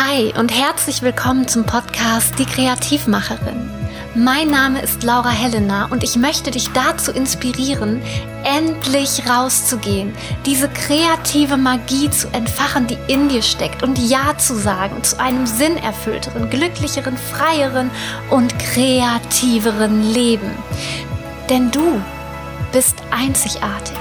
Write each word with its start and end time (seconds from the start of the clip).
Hi 0.00 0.32
und 0.38 0.56
herzlich 0.56 1.02
willkommen 1.02 1.48
zum 1.48 1.64
Podcast 1.64 2.38
Die 2.38 2.44
Kreativmacherin. 2.44 3.68
Mein 4.14 4.48
Name 4.48 4.80
ist 4.80 5.02
Laura 5.02 5.30
Helena 5.30 5.86
und 5.86 6.04
ich 6.04 6.14
möchte 6.14 6.52
dich 6.52 6.70
dazu 6.70 7.10
inspirieren, 7.10 8.00
endlich 8.44 9.28
rauszugehen, 9.28 10.14
diese 10.46 10.68
kreative 10.68 11.56
Magie 11.56 12.08
zu 12.10 12.28
entfachen, 12.28 12.86
die 12.86 12.96
in 13.08 13.28
dir 13.28 13.42
steckt 13.42 13.82
und 13.82 13.98
Ja 13.98 14.38
zu 14.38 14.54
sagen 14.54 15.02
zu 15.02 15.18
einem 15.18 15.46
sinnerfüllteren, 15.46 16.48
glücklicheren, 16.48 17.16
freieren 17.16 17.90
und 18.30 18.56
kreativeren 18.56 20.12
Leben. 20.12 20.52
Denn 21.50 21.72
du 21.72 22.00
bist 22.70 22.94
einzigartig. 23.10 23.98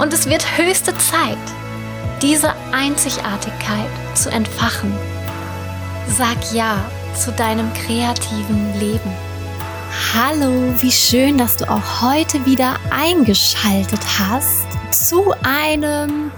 Und 0.00 0.12
es 0.12 0.28
wird 0.28 0.58
höchste 0.58 0.92
Zeit, 0.98 1.38
diese 2.22 2.54
Einzigartigkeit 2.70 3.90
zu 4.14 4.30
entfachen. 4.30 4.96
Sag 6.06 6.54
ja 6.54 6.88
zu 7.16 7.32
deinem 7.32 7.72
kreativen 7.72 8.78
Leben. 8.78 9.10
Hallo, 10.14 10.72
wie 10.80 10.92
schön, 10.92 11.36
dass 11.36 11.56
du 11.56 11.68
auch 11.68 12.00
heute 12.00 12.46
wieder 12.46 12.78
eingeschaltet 12.90 14.00
hast 14.20 14.66
zu 14.92 15.34
einem 15.42 16.30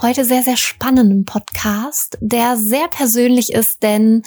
heute 0.00 0.24
sehr, 0.24 0.42
sehr 0.42 0.56
spannenden 0.56 1.24
Podcast, 1.24 2.18
der 2.20 2.56
sehr 2.56 2.88
persönlich 2.88 3.52
ist, 3.52 3.84
denn 3.84 4.22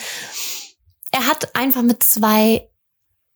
er 1.12 1.28
hat 1.28 1.56
einfach 1.58 1.82
mit 1.82 2.04
zwei 2.04 2.70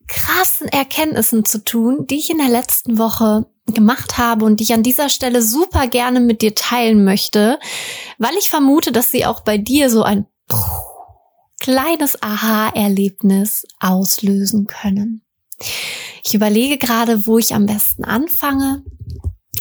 krassen 0.09 0.67
Erkenntnissen 0.67 1.45
zu 1.45 1.63
tun, 1.63 2.05
die 2.07 2.17
ich 2.17 2.29
in 2.29 2.39
der 2.39 2.49
letzten 2.49 2.97
Woche 2.97 3.45
gemacht 3.67 4.17
habe 4.17 4.45
und 4.45 4.59
die 4.59 4.63
ich 4.63 4.73
an 4.73 4.83
dieser 4.83 5.09
Stelle 5.09 5.41
super 5.41 5.87
gerne 5.87 6.19
mit 6.19 6.41
dir 6.41 6.55
teilen 6.55 7.03
möchte, 7.03 7.59
weil 8.17 8.35
ich 8.37 8.49
vermute, 8.49 8.91
dass 8.91 9.11
sie 9.11 9.25
auch 9.25 9.41
bei 9.41 9.57
dir 9.57 9.89
so 9.89 10.03
ein 10.03 10.25
kleines 11.59 12.21
Aha-Erlebnis 12.21 13.65
auslösen 13.79 14.67
können. 14.67 15.21
Ich 16.23 16.33
überlege 16.33 16.77
gerade, 16.77 17.27
wo 17.27 17.37
ich 17.37 17.53
am 17.53 17.65
besten 17.65 18.03
anfange. 18.03 18.83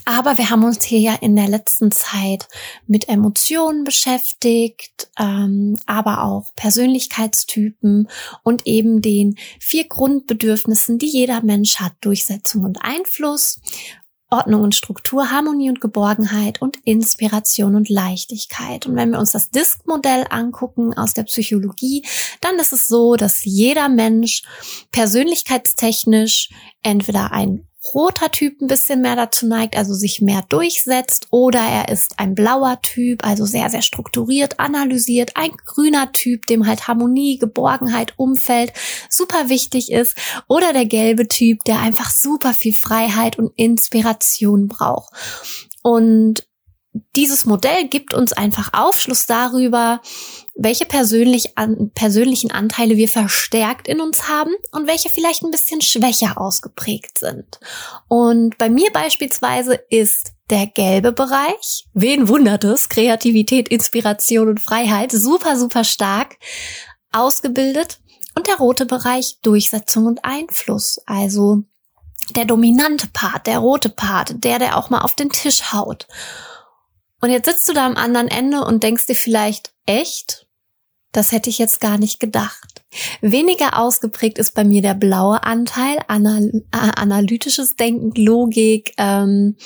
Aber 0.08 0.38
wir 0.38 0.48
haben 0.48 0.64
uns 0.64 0.82
hier 0.82 1.00
ja 1.00 1.14
in 1.20 1.36
der 1.36 1.48
letzten 1.48 1.90
Zeit 1.90 2.48
mit 2.86 3.10
Emotionen 3.10 3.84
beschäftigt, 3.84 5.10
ähm, 5.18 5.76
aber 5.84 6.24
auch 6.24 6.46
Persönlichkeitstypen 6.56 8.08
und 8.42 8.66
eben 8.66 9.02
den 9.02 9.36
vier 9.60 9.86
Grundbedürfnissen, 9.86 10.96
die 10.96 11.08
jeder 11.08 11.42
Mensch 11.42 11.78
hat. 11.78 11.92
Durchsetzung 12.00 12.62
und 12.62 12.78
Einfluss, 12.80 13.60
Ordnung 14.30 14.62
und 14.62 14.74
Struktur, 14.74 15.30
Harmonie 15.30 15.68
und 15.68 15.82
Geborgenheit 15.82 16.62
und 16.62 16.78
Inspiration 16.84 17.74
und 17.74 17.90
Leichtigkeit. 17.90 18.86
Und 18.86 18.96
wenn 18.96 19.10
wir 19.10 19.18
uns 19.18 19.32
das 19.32 19.50
Disk-Modell 19.50 20.24
angucken 20.30 20.96
aus 20.96 21.12
der 21.12 21.24
Psychologie, 21.24 22.02
dann 22.40 22.58
ist 22.58 22.72
es 22.72 22.88
so, 22.88 23.16
dass 23.16 23.44
jeder 23.44 23.90
Mensch 23.90 24.42
persönlichkeitstechnisch 24.90 26.48
entweder 26.82 27.30
ein 27.32 27.68
roter 27.94 28.30
Typ 28.30 28.60
ein 28.60 28.66
bisschen 28.66 29.00
mehr 29.00 29.16
dazu 29.16 29.46
neigt, 29.46 29.76
also 29.76 29.94
sich 29.94 30.20
mehr 30.20 30.42
durchsetzt, 30.48 31.28
oder 31.30 31.60
er 31.60 31.88
ist 31.88 32.18
ein 32.18 32.34
blauer 32.34 32.80
Typ, 32.82 33.24
also 33.26 33.44
sehr, 33.44 33.70
sehr 33.70 33.82
strukturiert, 33.82 34.58
analysiert, 34.58 35.32
ein 35.34 35.50
grüner 35.64 36.12
Typ, 36.12 36.46
dem 36.46 36.66
halt 36.66 36.88
Harmonie, 36.88 37.38
Geborgenheit, 37.38 38.14
Umfeld 38.16 38.72
super 39.08 39.48
wichtig 39.48 39.92
ist, 39.92 40.16
oder 40.48 40.72
der 40.72 40.86
gelbe 40.86 41.28
Typ, 41.28 41.64
der 41.64 41.80
einfach 41.80 42.10
super 42.10 42.54
viel 42.54 42.74
Freiheit 42.74 43.38
und 43.38 43.52
Inspiration 43.56 44.68
braucht. 44.68 45.12
Und 45.82 46.47
dieses 47.16 47.44
Modell 47.44 47.88
gibt 47.88 48.14
uns 48.14 48.32
einfach 48.32 48.70
Aufschluss 48.72 49.26
darüber, 49.26 50.00
welche 50.54 50.84
persönlich 50.86 51.56
an, 51.56 51.90
persönlichen 51.94 52.50
Anteile 52.50 52.96
wir 52.96 53.08
verstärkt 53.08 53.88
in 53.88 54.00
uns 54.00 54.28
haben 54.28 54.52
und 54.72 54.86
welche 54.86 55.08
vielleicht 55.08 55.42
ein 55.42 55.50
bisschen 55.50 55.80
schwächer 55.80 56.40
ausgeprägt 56.40 57.18
sind. 57.18 57.60
Und 58.08 58.58
bei 58.58 58.68
mir 58.68 58.90
beispielsweise 58.92 59.74
ist 59.90 60.32
der 60.50 60.66
gelbe 60.66 61.12
Bereich, 61.12 61.86
wen 61.92 62.28
wundert 62.28 62.64
es, 62.64 62.88
Kreativität, 62.88 63.68
Inspiration 63.68 64.48
und 64.48 64.60
Freiheit, 64.60 65.12
super, 65.12 65.58
super 65.58 65.84
stark 65.84 66.38
ausgebildet. 67.12 68.00
Und 68.34 68.46
der 68.46 68.56
rote 68.56 68.86
Bereich 68.86 69.38
Durchsetzung 69.42 70.06
und 70.06 70.24
Einfluss, 70.24 71.00
also 71.06 71.64
der 72.36 72.44
dominante 72.44 73.08
Part, 73.12 73.46
der 73.46 73.58
rote 73.58 73.88
Part, 73.88 74.44
der, 74.44 74.58
der 74.58 74.76
auch 74.76 74.90
mal 74.90 75.00
auf 75.00 75.14
den 75.14 75.30
Tisch 75.30 75.72
haut. 75.72 76.06
Und 77.20 77.30
jetzt 77.30 77.46
sitzt 77.46 77.68
du 77.68 77.72
da 77.72 77.86
am 77.86 77.96
anderen 77.96 78.28
Ende 78.28 78.64
und 78.64 78.82
denkst 78.82 79.06
dir 79.06 79.14
vielleicht, 79.16 79.72
echt? 79.86 80.46
Das 81.12 81.32
hätte 81.32 81.48
ich 81.48 81.58
jetzt 81.58 81.80
gar 81.80 81.96
nicht 81.96 82.20
gedacht. 82.20 82.84
Weniger 83.22 83.78
ausgeprägt 83.78 84.38
ist 84.38 84.54
bei 84.54 84.62
mir 84.62 84.82
der 84.82 84.94
blaue 84.94 85.42
Anteil, 85.42 85.98
anal 86.06 86.50
äh, 86.70 86.90
analytisches 86.96 87.76
Denken, 87.76 88.12
Logik, 88.14 88.92
ähm, 88.98 89.56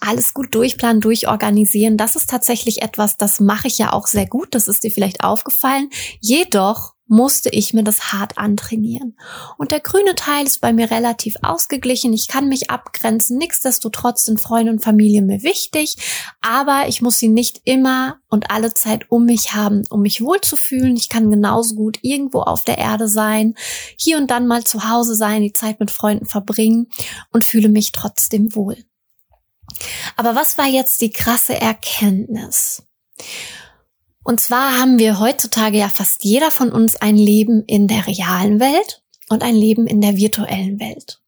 alles 0.00 0.34
gut 0.34 0.54
durchplanen, 0.54 1.00
durchorganisieren. 1.00 1.96
Das 1.96 2.14
ist 2.16 2.30
tatsächlich 2.30 2.82
etwas, 2.82 3.16
das 3.16 3.40
mache 3.40 3.66
ich 3.66 3.78
ja 3.78 3.92
auch 3.92 4.06
sehr 4.06 4.26
gut. 4.26 4.54
Das 4.54 4.68
ist 4.68 4.84
dir 4.84 4.90
vielleicht 4.90 5.22
aufgefallen. 5.22 5.90
Jedoch 6.20 6.93
musste 7.06 7.50
ich 7.50 7.74
mir 7.74 7.84
das 7.84 8.12
hart 8.12 8.38
antrainieren. 8.38 9.16
Und 9.58 9.72
der 9.72 9.80
grüne 9.80 10.14
Teil 10.14 10.46
ist 10.46 10.60
bei 10.60 10.72
mir 10.72 10.90
relativ 10.90 11.36
ausgeglichen. 11.42 12.12
Ich 12.12 12.28
kann 12.28 12.48
mich 12.48 12.70
abgrenzen. 12.70 13.36
Nichtsdestotrotz 13.36 14.24
sind 14.24 14.40
Freunde 14.40 14.72
und 14.72 14.82
Familie 14.82 15.22
mir 15.22 15.42
wichtig. 15.42 15.96
Aber 16.40 16.84
ich 16.88 17.02
muss 17.02 17.18
sie 17.18 17.28
nicht 17.28 17.60
immer 17.64 18.16
und 18.28 18.50
alle 18.50 18.72
Zeit 18.72 19.10
um 19.10 19.26
mich 19.26 19.52
haben, 19.52 19.82
um 19.90 20.00
mich 20.00 20.22
wohlzufühlen. 20.22 20.96
Ich 20.96 21.08
kann 21.08 21.30
genauso 21.30 21.74
gut 21.74 21.98
irgendwo 22.02 22.40
auf 22.40 22.64
der 22.64 22.78
Erde 22.78 23.08
sein, 23.08 23.54
hier 23.98 24.16
und 24.16 24.30
dann 24.30 24.46
mal 24.46 24.64
zu 24.64 24.88
Hause 24.88 25.14
sein, 25.14 25.42
die 25.42 25.52
Zeit 25.52 25.80
mit 25.80 25.90
Freunden 25.90 26.26
verbringen 26.26 26.88
und 27.32 27.44
fühle 27.44 27.68
mich 27.68 27.92
trotzdem 27.92 28.54
wohl. 28.54 28.76
Aber 30.16 30.34
was 30.34 30.58
war 30.58 30.66
jetzt 30.66 31.00
die 31.00 31.10
krasse 31.10 31.60
Erkenntnis? 31.60 32.82
Und 34.24 34.40
zwar 34.40 34.78
haben 34.78 34.98
wir 34.98 35.20
heutzutage 35.20 35.78
ja 35.78 35.88
fast 35.88 36.24
jeder 36.24 36.50
von 36.50 36.72
uns 36.72 36.96
ein 36.96 37.16
Leben 37.16 37.62
in 37.66 37.86
der 37.86 38.06
realen 38.06 38.58
Welt 38.58 39.02
und 39.28 39.42
ein 39.42 39.54
Leben 39.54 39.86
in 39.86 40.00
der 40.00 40.16
virtuellen 40.16 40.80
Welt. 40.80 41.20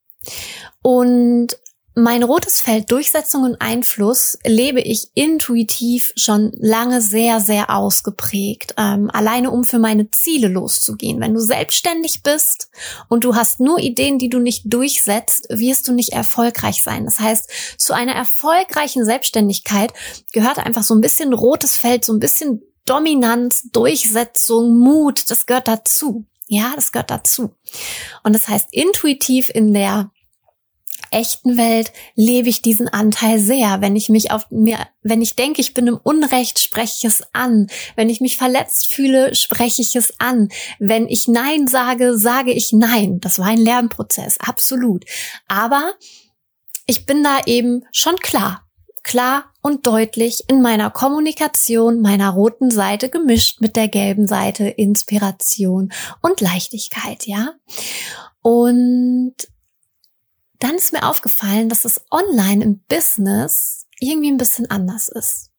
Und 0.83 1.59
mein 1.99 2.23
rotes 2.23 2.61
Feld 2.61 2.91
Durchsetzung 2.91 3.45
und 3.45 3.63
Einfluss 3.63 4.39
lebe 4.45 4.83
ich 4.83 5.09
intuitiv 5.15 6.13
schon 6.15 6.53
lange 6.59 7.01
sehr, 7.01 7.41
sehr 7.41 7.71
ausgeprägt, 7.75 8.75
ähm, 8.77 9.11
alleine 9.11 9.51
um 9.51 9.65
für 9.65 9.79
meine 9.79 10.11
Ziele 10.11 10.49
loszugehen. 10.49 11.21
Wenn 11.21 11.33
du 11.33 11.41
selbstständig 11.41 12.23
bist 12.23 12.69
und 13.09 13.25
du 13.25 13.35
hast 13.35 13.61
nur 13.61 13.79
Ideen, 13.79 14.19
die 14.19 14.29
du 14.29 14.41
nicht 14.41 14.65
durchsetzt, 14.67 15.47
wirst 15.49 15.89
du 15.89 15.93
nicht 15.93 16.13
erfolgreich 16.13 16.83
sein. 16.83 17.07
Das 17.07 17.19
heißt, 17.19 17.51
zu 17.79 17.95
einer 17.95 18.13
erfolgreichen 18.13 19.07
Selbstständigkeit 19.07 19.95
gehört 20.33 20.59
einfach 20.59 20.83
so 20.83 20.95
ein 20.95 21.01
bisschen 21.01 21.33
rotes 21.33 21.79
Feld, 21.79 22.05
so 22.05 22.13
ein 22.13 22.21
bisschen 22.21 22.61
Dominanz, 22.87 23.69
Durchsetzung, 23.73 24.79
Mut, 24.79 25.31
das 25.31 25.47
gehört 25.47 25.69
dazu. 25.69 26.25
Ja, 26.49 26.73
das 26.77 26.93
gehört 26.93 27.11
dazu. 27.11 27.55
Und 28.23 28.33
das 28.35 28.49
heißt, 28.49 28.69
intuitiv 28.71 29.51
in 29.51 29.75
der 29.75 30.11
echten 31.11 31.57
Welt 31.57 31.93
lebe 32.15 32.49
ich 32.49 32.63
diesen 32.63 32.89
Anteil 32.89 33.39
sehr. 33.39 33.81
Wenn 33.81 33.97
ich 33.97 34.09
mich 34.09 34.31
auf 34.31 34.51
mir, 34.51 34.79
wenn 35.03 35.23
ich 35.23 35.37
denke, 35.37 35.61
ich 35.61 35.75
bin 35.75 35.87
im 35.87 36.01
Unrecht, 36.03 36.59
spreche 36.59 36.95
ich 36.99 37.05
es 37.05 37.23
an. 37.33 37.69
Wenn 37.97 38.09
ich 38.09 38.21
mich 38.21 38.37
verletzt 38.37 38.89
fühle, 38.89 39.35
spreche 39.35 39.83
ich 39.83 39.97
es 39.97 40.15
an. 40.19 40.49
Wenn 40.79 41.09
ich 41.09 41.29
Nein 41.29 41.69
sage, 41.69 42.17
sage 42.19 42.53
ich 42.53 42.73
Nein. 42.73 43.21
Das 43.21 43.39
war 43.39 43.47
ein 43.47 43.59
Lernprozess, 43.59 44.39
absolut. 44.41 45.05
Aber 45.49 45.95
ich 46.87 47.07
bin 47.07 47.23
da 47.23 47.41
eben 47.47 47.85
schon 47.93 48.17
klar 48.17 48.67
klar 49.07 49.53
und 49.67 49.85
deutlich 49.85 50.45
in 50.49 50.63
meiner 50.63 50.91
Kommunikation 50.93 52.01
meiner 52.01 52.31
roten 52.31 52.71
Seite 52.71 53.09
gemischt 53.09 53.61
mit 53.61 53.75
der 53.75 53.89
gelben 53.89 54.29
Seite 54.29 54.69
Inspiration 54.69 55.93
und 56.23 56.41
Leichtigkeit, 56.41 57.27
ja. 57.27 57.55
Und 58.43 59.35
dann 60.61 60.77
ist 60.77 60.93
mir 60.93 61.03
aufgefallen, 61.03 61.69
dass 61.69 61.85
es 61.85 62.01
online 62.13 62.63
im 62.63 62.79
Business 62.89 63.89
irgendwie 63.99 64.31
ein 64.31 64.37
bisschen 64.37 64.71
anders 64.71 65.09
ist 65.09 65.51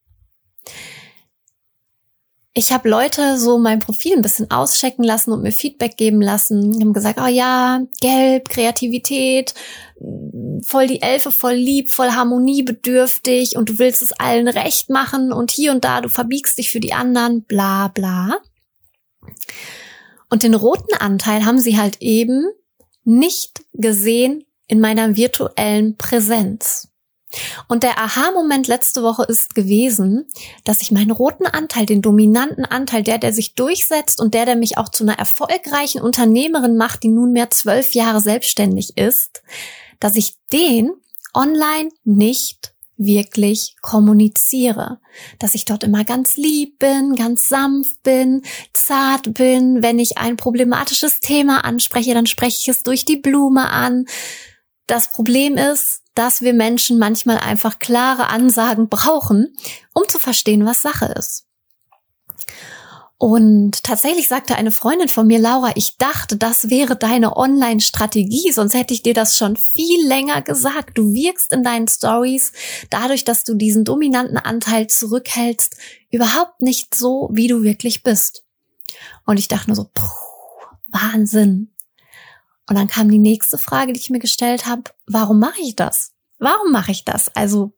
ich 2.57 2.71
habe 2.71 2.89
Leute 2.89 3.37
so 3.37 3.59
mein 3.59 3.77
Profil 3.77 4.13
ein 4.13 4.23
bisschen 4.23 4.49
auschecken 4.49 5.03
lassen 5.03 5.31
und 5.31 5.43
mir 5.43 5.51
Feedback 5.51 5.95
geben 5.95 6.23
lassen. 6.23 6.71
Die 6.71 6.81
haben 6.81 6.91
gesagt, 6.91 7.19
oh 7.21 7.27
ja, 7.27 7.81
gelb, 8.01 8.49
Kreativität, 8.49 9.53
voll 10.65 10.87
die 10.87 11.03
Elfe, 11.03 11.29
voll 11.29 11.53
lieb, 11.53 11.91
voll 11.91 12.09
harmoniebedürftig 12.09 13.57
und 13.57 13.69
du 13.69 13.77
willst 13.77 14.01
es 14.01 14.11
allen 14.11 14.47
recht 14.47 14.89
machen 14.89 15.31
und 15.31 15.51
hier 15.51 15.71
und 15.71 15.85
da, 15.85 16.01
du 16.01 16.09
verbiegst 16.09 16.57
dich 16.57 16.71
für 16.71 16.79
die 16.79 16.93
anderen, 16.93 17.43
bla 17.43 17.89
bla. 17.89 18.39
Und 20.31 20.41
den 20.41 20.55
roten 20.55 20.95
Anteil 20.97 21.45
haben 21.45 21.59
sie 21.59 21.77
halt 21.77 22.01
eben 22.01 22.47
nicht 23.03 23.61
gesehen 23.73 24.45
in 24.65 24.79
meiner 24.79 25.15
virtuellen 25.15 25.95
Präsenz. 25.95 26.89
Und 27.67 27.83
der 27.83 27.99
Aha-Moment 27.99 28.67
letzte 28.67 29.03
Woche 29.03 29.23
ist 29.23 29.53
gewesen, 29.53 30.27
dass 30.63 30.81
ich 30.81 30.91
meinen 30.91 31.11
roten 31.11 31.45
Anteil, 31.45 31.85
den 31.85 32.01
dominanten 32.01 32.63
Anteil, 32.63 33.03
der, 33.03 33.17
der 33.17 33.33
sich 33.33 33.53
durchsetzt 33.53 34.21
und 34.21 34.33
der, 34.33 34.45
der 34.45 34.55
mich 34.55 34.77
auch 34.77 34.89
zu 34.89 35.03
einer 35.03 35.19
erfolgreichen 35.19 36.01
Unternehmerin 36.01 36.77
macht, 36.77 37.03
die 37.03 37.09
nunmehr 37.09 37.49
zwölf 37.49 37.93
Jahre 37.95 38.21
selbstständig 38.21 38.97
ist, 38.97 39.43
dass 39.99 40.15
ich 40.15 40.35
den 40.53 40.91
online 41.33 41.89
nicht 42.05 42.73
wirklich 42.97 43.75
kommuniziere, 43.81 44.99
dass 45.37 45.53
ich 45.53 45.65
dort 45.65 45.83
immer 45.83 46.03
ganz 46.03 46.35
lieb 46.35 46.79
bin, 46.79 47.15
ganz 47.15 47.47
sanft 47.47 48.01
bin, 48.03 48.41
zart 48.73 49.33
bin. 49.35 49.83
Wenn 49.83 49.99
ich 49.99 50.17
ein 50.17 50.35
problematisches 50.35 51.19
Thema 51.19 51.63
anspreche, 51.63 52.13
dann 52.13 52.25
spreche 52.25 52.57
ich 52.59 52.67
es 52.67 52.83
durch 52.83 53.05
die 53.05 53.17
Blume 53.17 53.69
an. 53.69 54.05
Das 54.87 55.11
Problem 55.11 55.57
ist, 55.57 56.01
dass 56.17 56.41
wir 56.41 56.53
Menschen 56.53 56.97
manchmal 56.97 57.37
einfach 57.37 57.79
klare 57.79 58.27
Ansagen 58.27 58.89
brauchen, 58.89 59.55
um 59.93 60.03
zu 60.09 60.19
verstehen, 60.19 60.65
was 60.65 60.81
Sache 60.81 61.13
ist. 61.17 61.45
Und 63.19 63.83
tatsächlich 63.83 64.27
sagte 64.27 64.55
eine 64.55 64.71
Freundin 64.71 65.07
von 65.07 65.25
mir, 65.25 65.39
Laura, 65.39 65.71
ich 65.75 65.97
dachte, 65.97 66.37
das 66.37 66.69
wäre 66.69 66.95
deine 66.95 67.35
Online-Strategie, 67.35 68.51
sonst 68.51 68.75
hätte 68.75 68.93
ich 68.93 69.01
dir 69.01 69.15
das 69.15 69.37
schon 69.37 69.57
viel 69.57 70.07
länger 70.07 70.43
gesagt. 70.43 70.99
Du 70.99 71.13
wirkst 71.13 71.51
in 71.51 71.63
deinen 71.63 71.87
Stories 71.87 72.51
dadurch, 72.91 73.23
dass 73.23 73.43
du 73.43 73.55
diesen 73.55 73.85
dominanten 73.85 74.37
Anteil 74.37 74.87
zurückhältst, 74.87 75.77
überhaupt 76.11 76.61
nicht 76.61 76.93
so, 76.93 77.29
wie 77.31 77.47
du 77.47 77.63
wirklich 77.63 78.03
bist. 78.03 78.43
Und 79.25 79.39
ich 79.39 79.47
dachte 79.47 79.67
nur 79.67 79.75
so, 79.75 79.89
puh, 79.91 80.05
Wahnsinn. 80.89 81.71
Und 82.69 82.75
dann 82.75 82.87
kam 82.87 83.09
die 83.09 83.19
nächste 83.19 83.57
Frage, 83.57 83.93
die 83.93 83.99
ich 83.99 84.09
mir 84.09 84.19
gestellt 84.19 84.65
habe, 84.65 84.83
warum 85.05 85.39
mache 85.39 85.61
ich 85.61 85.75
das? 85.75 86.11
Warum 86.37 86.71
mache 86.71 86.91
ich 86.91 87.05
das? 87.05 87.33
Also 87.35 87.73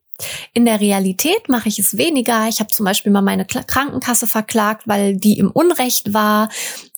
in 0.53 0.65
der 0.65 0.79
Realität 0.81 1.47
mache 1.47 1.69
ich 1.69 1.79
es 1.79 1.97
weniger. 1.97 2.47
Ich 2.49 2.59
habe 2.59 2.71
zum 2.71 2.85
Beispiel 2.85 3.11
mal 3.11 3.21
meine 3.21 3.45
Krankenkasse 3.45 4.27
verklagt, 4.27 4.87
weil 4.87 5.15
die 5.15 5.37
im 5.37 5.51
Unrecht 5.51 6.13
war. 6.13 6.49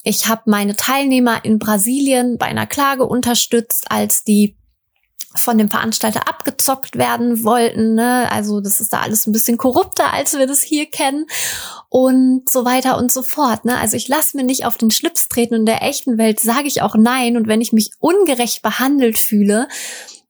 Ich 0.02 0.26
habe 0.26 0.42
meine 0.46 0.74
Teilnehmer 0.74 1.44
in 1.44 1.58
Brasilien 1.58 2.38
bei 2.38 2.46
einer 2.46 2.66
Klage 2.66 3.04
unterstützt, 3.04 3.90
als 3.90 4.24
die 4.24 4.56
von 5.34 5.56
dem 5.56 5.70
Veranstalter 5.70 6.28
abgezockt 6.28 6.96
werden 6.96 7.44
wollten. 7.44 7.94
Ne? 7.94 8.30
Also 8.30 8.60
das 8.60 8.80
ist 8.80 8.92
da 8.92 9.00
alles 9.00 9.26
ein 9.26 9.32
bisschen 9.32 9.56
korrupter, 9.56 10.12
als 10.12 10.36
wir 10.36 10.46
das 10.46 10.62
hier 10.62 10.86
kennen 10.86 11.26
und 11.92 12.48
so 12.48 12.64
weiter 12.64 12.96
und 12.96 13.12
so 13.12 13.20
fort. 13.22 13.66
Ne? 13.66 13.76
Also 13.76 13.98
ich 13.98 14.08
lasse 14.08 14.34
mir 14.34 14.44
nicht 14.44 14.64
auf 14.64 14.78
den 14.78 14.90
Schlips 14.90 15.28
treten 15.28 15.52
und 15.52 15.60
in 15.60 15.66
der 15.66 15.82
echten 15.82 16.16
Welt 16.16 16.40
sage 16.40 16.66
ich 16.66 16.80
auch 16.80 16.94
nein. 16.94 17.36
Und 17.36 17.48
wenn 17.48 17.60
ich 17.60 17.74
mich 17.74 17.90
ungerecht 17.98 18.62
behandelt 18.62 19.18
fühle, 19.18 19.68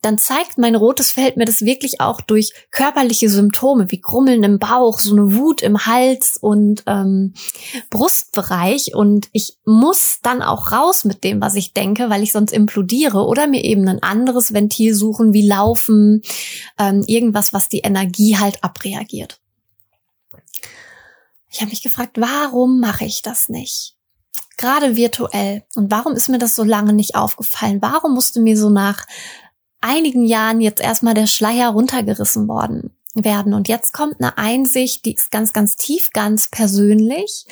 dann 0.01 0.19
zeigt 0.19 0.59
mein 0.59 0.75
rotes 0.75 1.13
Feld 1.13 1.37
mir 1.37 1.45
das 1.45 1.61
wirklich 1.61 2.01
auch 2.01 2.21
durch 2.21 2.53
körperliche 2.73 3.29
Symptome 3.29 3.93
wie 3.93 4.01
Grummeln 4.01 4.43
im 4.43 4.59
Bauch, 4.59 4.99
so 4.99 5.13
eine 5.13 5.37
Wut 5.37 5.63
im 5.63 5.87
Hals 5.87 6.37
und 6.37 6.83
ähm, 6.89 7.33
Brustbereich. 7.91 8.97
Und 8.97 9.29
ich 9.31 9.57
muss 9.65 10.19
dann 10.21 10.43
auch 10.43 10.73
raus 10.73 11.05
mit 11.05 11.23
dem, 11.23 11.41
was 11.41 11.55
ich 11.55 11.75
denke, 11.75 12.11
weil 12.11 12.25
ich 12.25 12.33
sonst 12.33 12.51
implodiere 12.51 13.25
oder 13.25 13.47
mir 13.47 13.63
eben 13.63 13.87
ein 13.87 14.03
anderes 14.03 14.53
Ventil 14.53 14.97
suchen, 14.97 15.33
wie 15.33 15.47
Laufen, 15.47 16.23
ähm, 16.77 17.05
irgendwas, 17.07 17.53
was 17.53 17.69
die 17.69 17.83
Energie 17.83 18.37
halt 18.37 18.65
abreagiert. 18.65 19.39
Ich 21.53 21.61
habe 21.61 21.71
mich 21.71 21.83
gefragt, 21.83 22.19
warum 22.19 22.81
mache 22.81 23.05
ich 23.05 23.23
das 23.23 23.49
nicht? 23.49 23.95
Gerade 24.57 24.97
virtuell. 24.97 25.65
Und 25.75 25.91
warum 25.91 26.15
ist 26.15 26.29
mir 26.29 26.39
das 26.39 26.57
so 26.57 26.65
lange 26.65 26.93
nicht 26.93 27.15
aufgefallen? 27.15 27.83
Warum 27.83 28.15
musste 28.15 28.41
mir 28.41 28.57
so 28.57 28.71
nach 28.71 29.07
einigen 29.83 30.25
Jahren 30.25 30.61
jetzt 30.61 30.81
erstmal 30.81 31.15
der 31.15 31.27
Schleier 31.27 31.71
runtergerissen 31.71 32.49
worden 32.49 32.97
werden. 33.15 33.53
Und 33.53 33.69
jetzt 33.69 33.93
kommt 33.93 34.21
eine 34.21 34.39
Einsicht, 34.39 35.05
die 35.05 35.15
ist 35.15 35.31
ganz, 35.31 35.53
ganz 35.53 35.77
tief, 35.77 36.11
ganz 36.13 36.49
persönlich. 36.49 37.45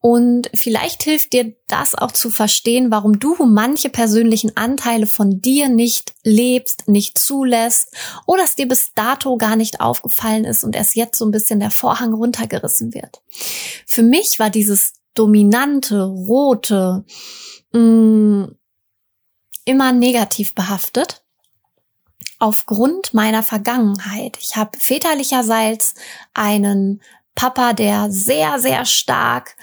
Und 0.00 0.48
vielleicht 0.54 1.02
hilft 1.02 1.32
dir 1.32 1.56
das 1.66 1.96
auch 1.96 2.12
zu 2.12 2.30
verstehen, 2.30 2.92
warum 2.92 3.18
du 3.18 3.34
manche 3.44 3.90
persönlichen 3.90 4.56
Anteile 4.56 5.08
von 5.08 5.40
dir 5.40 5.68
nicht 5.68 6.14
lebst, 6.22 6.86
nicht 6.86 7.18
zulässt 7.18 7.92
oder 8.24 8.44
es 8.44 8.54
dir 8.54 8.68
bis 8.68 8.94
dato 8.94 9.36
gar 9.36 9.56
nicht 9.56 9.80
aufgefallen 9.80 10.44
ist 10.44 10.62
und 10.62 10.76
erst 10.76 10.94
jetzt 10.94 11.18
so 11.18 11.24
ein 11.24 11.32
bisschen 11.32 11.58
der 11.58 11.72
Vorhang 11.72 12.14
runtergerissen 12.14 12.94
wird. 12.94 13.22
Für 13.86 14.04
mich 14.04 14.38
war 14.38 14.50
dieses 14.50 14.92
dominante, 15.14 16.04
rote, 16.04 17.04
mh, 17.72 17.80
mm, 17.80 18.56
immer 19.64 19.92
negativ 19.92 20.54
behaftet 20.54 21.22
aufgrund 22.38 23.14
meiner 23.14 23.42
Vergangenheit. 23.42 24.38
Ich 24.40 24.56
habe 24.56 24.78
väterlicherseits 24.78 25.94
einen 26.34 27.02
Papa, 27.34 27.72
der 27.72 28.10
sehr, 28.10 28.60
sehr 28.60 28.84
stark 28.84 29.56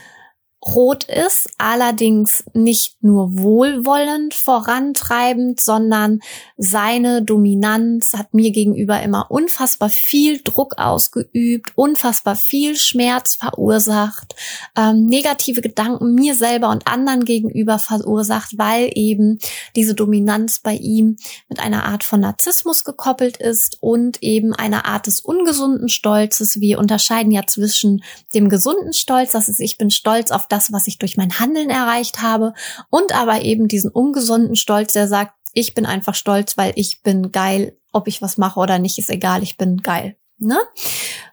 rot 0.68 1.04
ist, 1.04 1.50
allerdings 1.58 2.44
nicht 2.54 3.04
nur 3.04 3.38
wohlwollend 3.38 4.34
vorantreibend, 4.34 5.60
sondern 5.60 6.22
seine 6.58 7.22
Dominanz 7.22 8.14
hat 8.14 8.34
mir 8.34 8.52
gegenüber 8.52 9.02
immer 9.02 9.30
unfassbar 9.30 9.90
viel 9.90 10.42
Druck 10.44 10.78
ausgeübt, 10.78 11.72
unfassbar 11.76 12.36
viel 12.36 12.76
Schmerz 12.78 13.36
verursacht, 13.36 14.36
ähm, 14.76 15.06
negative 15.06 15.62
Gedanken 15.62 16.16
mir 16.16 16.36
selber 16.36 16.70
und 16.70 16.88
anderen 16.88 17.26
gegenüber 17.26 17.78
verursacht, 17.78 18.58
weil 18.58 18.90
eben 18.96 19.40
diese 19.76 19.94
Dominanz 19.94 20.60
bei 20.60 20.74
ihm 20.74 21.18
mit 21.48 21.60
einer 21.60 21.86
Art 21.86 22.04
von 22.04 22.20
Narzissmus 22.20 22.84
gekoppelt 22.84 23.38
ist 23.38 23.78
und 23.82 24.24
eben 24.24 24.54
einer 24.54 24.86
Art 24.86 25.08
des 25.08 25.20
ungesunden 25.20 25.90
Stolzes. 25.90 26.60
Wir 26.60 26.80
unterscheiden 26.80 27.32
ja 27.32 27.46
zwischen 27.46 28.04
dem 28.34 28.50
gesunden 28.50 28.94
Stolz, 28.94 29.32
das 29.32 29.48
ist, 29.48 29.60
ich 29.60 29.78
bin 29.78 29.92
stolz 29.92 30.32
auf 30.32 30.48
das, 30.56 30.72
was 30.72 30.88
ich 30.88 30.98
durch 30.98 31.18
mein 31.18 31.38
Handeln 31.40 31.70
erreicht 31.70 32.22
habe 32.22 32.54
und 32.90 33.14
aber 33.14 33.42
eben 33.42 33.68
diesen 33.68 33.92
ungesunden 33.92 34.56
Stolz, 34.56 34.94
der 34.94 35.08
sagt, 35.08 35.34
ich 35.54 35.74
bin 35.74 35.86
einfach 35.86 36.16
stolz, 36.16 36.58
weil 36.58 36.74
ich 36.76 37.04
bin 37.04 37.32
geil, 37.32 37.78
ob 37.92 38.08
ich 38.08 38.22
was 38.22 38.38
mache 38.38 38.60
oder 38.60 38.80
nicht, 38.80 38.98
ist 38.98 39.10
egal, 39.10 39.44
ich 39.44 39.58
bin 39.58 39.82
geil. 39.82 40.18
Ne? 40.38 40.58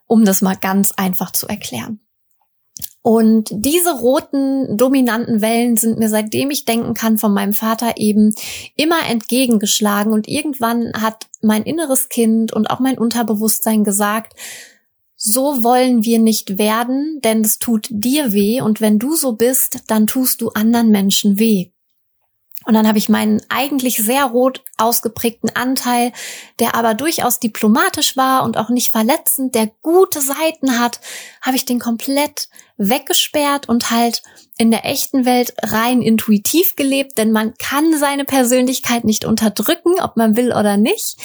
Um 0.07 0.25
das 0.25 0.43
mal 0.43 0.57
ganz 0.57 0.93
einfach 0.93 1.33
zu 1.33 1.49
erklären. 1.49 2.01
Und 3.03 3.49
diese 3.51 3.99
roten, 3.99 4.77
dominanten 4.77 5.41
Wellen 5.41 5.77
sind 5.77 5.99
mir, 5.99 6.09
seitdem 6.09 6.51
ich 6.51 6.65
denken 6.65 6.95
kann, 6.95 7.19
von 7.19 7.35
meinem 7.35 7.53
Vater 7.53 7.95
eben 7.97 8.33
immer 8.77 9.09
entgegengeschlagen. 9.09 10.13
Und 10.13 10.29
irgendwann 10.29 10.93
hat 11.01 11.27
mein 11.41 11.65
inneres 11.65 12.09
Kind 12.09 12.53
und 12.53 12.71
auch 12.71 12.79
mein 12.79 12.99
Unterbewusstsein 12.99 13.83
gesagt, 13.83 14.35
so 15.25 15.63
wollen 15.63 16.05
wir 16.05 16.19
nicht 16.19 16.59
werden, 16.59 17.21
denn 17.23 17.43
es 17.43 17.61
tut 17.61 17.87
dir 17.91 18.33
weh 18.33 18.61
und 18.61 18.81
wenn 18.81 18.99
du 18.99 19.15
so 19.15 19.35
bist, 19.35 19.79
dann 19.87 20.09
tust 20.09 20.41
du 20.41 20.49
anderen 20.49 20.91
Menschen 20.91 21.39
weh. 21.39 21.71
Und 22.65 22.75
dann 22.75 22.89
habe 22.89 22.99
ich 22.99 23.09
meinen 23.09 23.41
eigentlich 23.49 23.99
sehr 23.99 24.25
rot 24.25 24.65
ausgeprägten 24.79 25.55
Anteil, 25.55 26.13
der 26.59 26.75
aber 26.75 26.95
durchaus 26.95 27.39
diplomatisch 27.39 28.17
war 28.17 28.43
und 28.43 28.57
auch 28.57 28.69
nicht 28.69 28.91
verletzend, 28.91 29.55
der 29.55 29.71
gute 29.83 30.21
Seiten 30.21 30.81
hat, 30.81 31.01
habe 31.41 31.57
ich 31.57 31.65
den 31.65 31.79
komplett 31.79 32.49
weggesperrt 32.77 33.69
und 33.69 33.93
halt 33.93 34.23
in 34.59 34.73
der 34.73 34.85
echten 34.85 35.25
Welt 35.25 35.55
rein 35.63 36.03
intuitiv 36.03 36.75
gelebt, 36.75 37.17
denn 37.17 37.31
man 37.31 37.55
kann 37.55 37.97
seine 37.97 38.25
Persönlichkeit 38.25 39.05
nicht 39.05 39.25
unterdrücken, 39.25 40.01
ob 40.01 40.17
man 40.17 40.37
will 40.37 40.53
oder 40.53 40.77
nicht. 40.77 41.17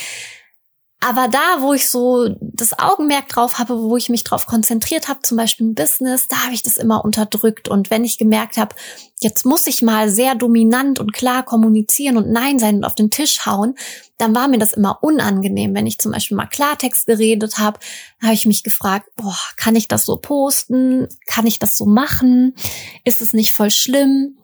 Aber 1.00 1.27
da, 1.27 1.62
wo 1.62 1.74
ich 1.74 1.89
so 1.89 2.27
das 2.42 2.77
Augenmerk 2.80 3.30
drauf 3.30 3.60
habe, 3.60 3.84
wo 3.84 3.98
ich 3.98 4.10
mich 4.10 4.24
drauf 4.24 4.48
konzentriert 4.48 5.08
habe, 5.08 5.20
zum 5.22 5.38
Beispiel 5.38 5.68
im 5.68 5.75
Business, 5.75 6.27
da 6.27 6.44
habe 6.44 6.56
ich 6.56 6.63
das 6.63 6.77
immer 6.77 7.06
unterdrückt. 7.06 7.70
Und 7.70 7.92
wenn 7.92 8.04
ich 8.04 8.18
gemerkt 8.18 8.58
habe, 8.58 8.75
jetzt 9.20 9.46
muss 9.46 9.68
ich 9.68 9.84
mal 9.84 10.10
sehr 10.10 10.34
dominant 10.34 11.00
und 11.00 11.13
klar 11.13 11.44
kommunizieren 11.44 12.18
und 12.18 12.32
Nein 12.32 12.58
sein 12.58 12.77
und 12.77 12.84
auf 12.84 12.96
den 12.96 13.12
Tisch 13.12 13.46
hauen, 13.46 13.75
dann 14.18 14.34
war 14.34 14.48
mir 14.48 14.58
das 14.58 14.74
immer 14.74 15.04
unangenehm. 15.04 15.75
Wenn 15.75 15.86
ich 15.86 16.00
zum 16.00 16.13
Beispiel 16.13 16.36
mal 16.36 16.48
Klartext 16.48 17.06
geredet 17.06 17.60
habe, 17.60 17.80
habe 18.20 18.34
ich 18.34 18.48
mich 18.48 18.63
gefragt, 18.63 19.08
boah, 19.16 19.38
kann 19.56 19.75
ich 19.75 19.88
das 19.88 20.04
so 20.04 20.18
posten? 20.18 21.08
Kann 21.27 21.46
ich 21.46 21.60
das 21.60 21.77
so 21.77 21.86
machen? 21.86 22.56
Ist 23.04 23.22
es 23.22 23.34
nicht 23.34 23.54
voll 23.54 23.70
schlimm? 23.70 24.38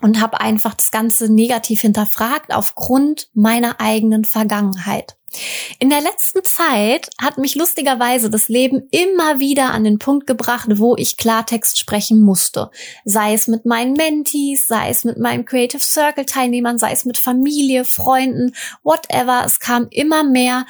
Und 0.00 0.20
habe 0.20 0.40
einfach 0.40 0.74
das 0.74 0.90
Ganze 0.90 1.32
negativ 1.32 1.80
hinterfragt 1.80 2.52
aufgrund 2.52 3.28
meiner 3.34 3.80
eigenen 3.80 4.24
Vergangenheit. 4.24 5.18
In 5.78 5.90
der 5.90 6.00
letzten 6.00 6.42
Zeit 6.42 7.10
hat 7.20 7.36
mich 7.36 7.54
lustigerweise 7.54 8.30
das 8.30 8.48
Leben 8.48 8.88
immer 8.90 9.38
wieder 9.38 9.72
an 9.72 9.84
den 9.84 9.98
Punkt 9.98 10.26
gebracht, 10.26 10.68
wo 10.74 10.96
ich 10.96 11.18
Klartext 11.18 11.78
sprechen 11.78 12.22
musste. 12.22 12.70
Sei 13.04 13.34
es 13.34 13.46
mit 13.46 13.66
meinen 13.66 13.92
Mentees, 13.92 14.66
sei 14.66 14.88
es 14.88 15.04
mit 15.04 15.18
meinen 15.18 15.44
Creative 15.44 15.82
Circle 15.82 16.24
Teilnehmern, 16.24 16.78
sei 16.78 16.92
es 16.92 17.04
mit 17.04 17.18
Familie, 17.18 17.84
Freunden, 17.84 18.54
whatever. 18.82 19.42
Es 19.44 19.60
kam 19.60 19.88
immer 19.90 20.24
mehr 20.24 20.64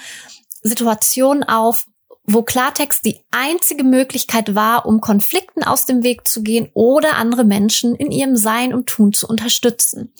Situationen 0.62 1.44
auf, 1.44 1.86
wo 2.30 2.42
Klartext 2.42 3.04
die 3.06 3.20
einzige 3.30 3.84
Möglichkeit 3.84 4.54
war, 4.54 4.84
um 4.84 5.00
Konflikten 5.00 5.64
aus 5.64 5.86
dem 5.86 6.02
Weg 6.02 6.28
zu 6.28 6.42
gehen 6.42 6.68
oder 6.74 7.16
andere 7.16 7.44
Menschen 7.44 7.94
in 7.94 8.10
ihrem 8.10 8.36
Sein 8.36 8.74
und 8.74 8.86
Tun 8.86 9.14
zu 9.14 9.26
unterstützen. 9.26 10.12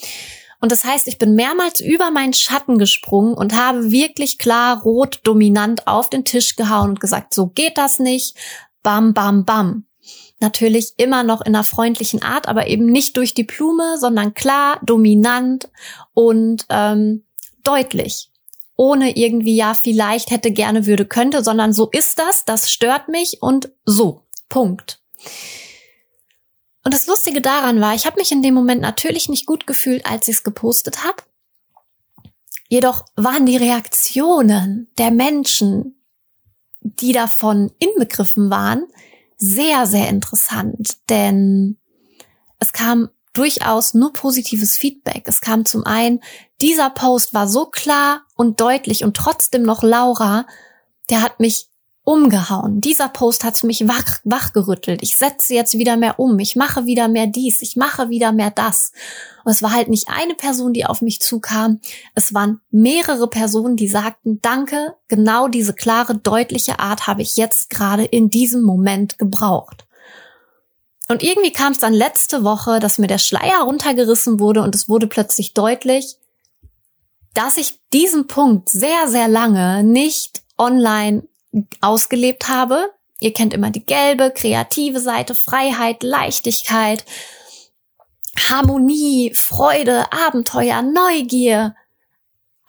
Und 0.60 0.72
das 0.72 0.84
heißt, 0.84 1.06
ich 1.06 1.18
bin 1.18 1.34
mehrmals 1.34 1.80
über 1.80 2.10
meinen 2.10 2.32
Schatten 2.32 2.78
gesprungen 2.78 3.34
und 3.34 3.54
habe 3.54 3.90
wirklich 3.90 4.38
klar 4.38 4.82
rot 4.82 5.20
dominant 5.22 5.86
auf 5.86 6.08
den 6.08 6.24
Tisch 6.24 6.56
gehauen 6.56 6.90
und 6.90 7.00
gesagt, 7.00 7.34
so 7.34 7.46
geht 7.48 7.76
das 7.76 7.98
nicht. 7.98 8.36
Bam, 8.82 9.12
bam, 9.12 9.44
bam. 9.44 9.84
Natürlich 10.40 10.94
immer 10.96 11.22
noch 11.22 11.42
in 11.42 11.54
einer 11.54 11.64
freundlichen 11.64 12.22
Art, 12.22 12.48
aber 12.48 12.68
eben 12.68 12.86
nicht 12.86 13.16
durch 13.18 13.34
die 13.34 13.44
Blume, 13.44 13.98
sondern 13.98 14.34
klar, 14.34 14.80
dominant 14.82 15.68
und 16.14 16.64
ähm, 16.70 17.24
deutlich. 17.62 18.27
Ohne 18.80 19.16
irgendwie, 19.16 19.56
ja, 19.56 19.75
vielleicht 19.75 20.30
hätte, 20.30 20.52
gerne, 20.52 20.87
würde, 20.87 21.04
könnte, 21.04 21.42
sondern 21.42 21.73
so 21.73 21.88
ist 21.90 22.16
das, 22.18 22.44
das 22.44 22.70
stört 22.70 23.08
mich 23.08 23.42
und 23.42 23.73
so. 23.85 24.23
Punkt. 24.49 25.00
Und 26.85 26.94
das 26.94 27.08
Lustige 27.08 27.40
daran 27.40 27.80
war, 27.80 27.97
ich 27.97 28.06
habe 28.06 28.20
mich 28.20 28.30
in 28.30 28.40
dem 28.40 28.54
Moment 28.54 28.80
natürlich 28.80 29.28
nicht 29.28 29.47
gut 29.47 29.66
gefühlt, 29.66 30.06
als 30.06 30.28
ich 30.28 30.37
es 30.37 30.44
gepostet 30.44 31.02
habe. 31.02 31.25
Jedoch 32.68 33.04
waren 33.16 33.47
die 33.47 33.56
Reaktionen 33.56 34.88
der 34.97 35.11
Menschen, 35.11 36.00
die 36.80 37.12
davon 37.12 37.73
inbegriffen 37.80 38.49
waren, 38.49 38.87
sehr, 39.37 39.87
sehr 39.87 40.08
interessant. 40.08 40.99
Denn 41.11 41.78
es 42.61 42.73
kam 42.73 43.11
durchaus 43.32 43.94
nur 43.94 44.12
positives 44.12 44.76
Feedback. 44.76 45.25
Es 45.26 45.40
kam 45.40 45.64
zum 45.64 45.85
einen, 45.85 46.20
dieser 46.61 46.90
Post 46.90 47.35
war 47.35 47.49
so 47.49 47.66
klar 47.66 48.23
und 48.37 48.61
deutlich 48.61 49.04
und 49.04 49.16
trotzdem 49.16 49.62
noch 49.62 49.82
Laura, 49.82 50.47
der 51.11 51.23
hat 51.23 51.40
mich 51.40 51.68
umgehauen. 52.08 52.80
Dieser 52.80 53.11
Post 53.11 53.44
hat 53.44 53.62
mich 53.64 53.87
wach, 53.87 54.20
wachgerüttelt. 54.25 55.02
Ich 55.02 55.18
setze 55.18 55.52
jetzt 55.52 55.76
wieder 55.76 55.99
mehr 55.99 56.18
um. 56.18 56.38
Ich 56.38 56.56
mache 56.56 56.87
wieder 56.87 57.06
mehr 57.06 57.26
dies. 57.26 57.61
Ich 57.61 57.76
mache 57.76 58.08
wieder 58.08 58.32
mehr 58.32 58.50
das. 58.50 58.92
Und 59.44 59.52
es 59.52 59.62
war 59.62 59.75
halt 59.75 59.88
nicht 59.88 60.08
eine 60.08 60.35
Person, 60.35 60.73
die 60.73 60.87
auf 60.87 61.02
mich 61.02 61.20
zukam. 61.20 61.80
Es 62.14 62.32
waren 62.32 62.62
mehrere 62.70 63.28
Personen, 63.28 63.76
die 63.76 63.88
sagten, 63.88 64.40
danke, 64.40 64.94
genau 65.08 65.49
diese 65.49 65.75
klare, 65.75 66.16
deutliche 66.16 66.78
Art 66.78 67.06
habe 67.06 67.20
ich 67.20 67.37
jetzt 67.37 67.68
gerade 67.68 68.06
in 68.06 68.30
diesem 68.30 68.62
Moment 68.62 69.18
gebraucht. 69.18 69.85
Und 71.08 71.22
irgendwie 71.22 71.52
kam 71.52 71.72
es 71.72 71.78
dann 71.78 71.94
letzte 71.94 72.44
Woche, 72.44 72.80
dass 72.80 72.98
mir 72.98 73.06
der 73.06 73.18
Schleier 73.18 73.62
runtergerissen 73.62 74.38
wurde 74.38 74.62
und 74.62 74.74
es 74.74 74.88
wurde 74.88 75.06
plötzlich 75.06 75.54
deutlich, 75.54 76.16
dass 77.34 77.56
ich 77.56 77.80
diesen 77.92 78.26
Punkt 78.26 78.68
sehr, 78.68 79.08
sehr 79.08 79.28
lange 79.28 79.82
nicht 79.82 80.42
online 80.58 81.26
ausgelebt 81.80 82.48
habe. 82.48 82.90
Ihr 83.20 83.32
kennt 83.32 83.54
immer 83.54 83.70
die 83.70 83.84
gelbe, 83.84 84.30
kreative 84.30 85.00
Seite, 85.00 85.34
Freiheit, 85.34 86.02
Leichtigkeit, 86.02 87.04
Harmonie, 88.36 89.32
Freude, 89.34 90.12
Abenteuer, 90.12 90.82
Neugier. 90.82 91.74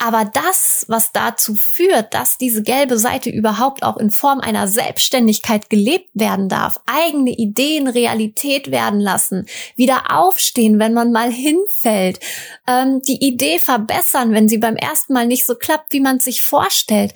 Aber 0.01 0.23
das, 0.23 0.85
was 0.87 1.11
dazu 1.11 1.55
führt, 1.55 2.13
dass 2.13 2.37
diese 2.37 2.63
gelbe 2.63 2.97
Seite 2.97 3.29
überhaupt 3.29 3.83
auch 3.83 3.97
in 3.97 4.11
Form 4.11 4.39
einer 4.39 4.69
Selbstständigkeit 4.69 5.69
gelebt 5.69 6.09
werden 6.13 6.47
darf, 6.47 6.79
eigene 6.85 7.31
Ideen 7.31 7.87
Realität 7.87 8.71
werden 8.71 9.01
lassen, 9.01 9.45
wieder 9.75 10.15
aufstehen, 10.17 10.79
wenn 10.79 10.93
man 10.93 11.11
mal 11.11 11.31
hinfällt, 11.31 12.21
ähm, 12.65 13.01
die 13.01 13.21
Idee 13.25 13.59
verbessern, 13.59 14.31
wenn 14.31 14.47
sie 14.47 14.57
beim 14.57 14.77
ersten 14.77 15.11
Mal 15.11 15.27
nicht 15.27 15.45
so 15.45 15.55
klappt, 15.55 15.91
wie 15.91 15.99
man 15.99 16.19
sich 16.19 16.43
vorstellt, 16.43 17.13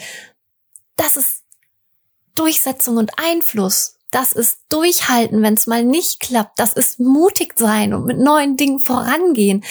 das 0.98 1.16
ist 1.16 1.44
Durchsetzung 2.36 2.98
und 2.98 3.12
Einfluss. 3.18 3.96
Das 4.12 4.34
ist 4.34 4.60
durchhalten, 4.70 5.42
wenn 5.42 5.56
es 5.56 5.68
mal 5.68 5.84
nicht 5.84 6.20
klappt. 6.20 6.60
Das 6.60 6.74
ist 6.74 7.00
mutig 7.00 7.54
sein 7.58 7.94
und 7.94 8.06
mit 8.06 8.20
neuen 8.20 8.58
Dingen 8.58 8.80
vorangehen. 8.80 9.64